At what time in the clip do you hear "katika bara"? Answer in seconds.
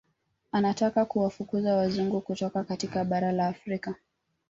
2.63-3.31